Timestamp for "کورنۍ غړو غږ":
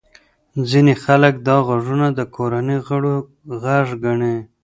2.35-3.87